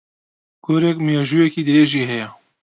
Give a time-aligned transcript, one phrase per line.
[0.65, 2.29] گورگ مێژوویییەکی درێژی ھەیە